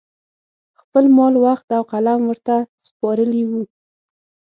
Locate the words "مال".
1.17-1.33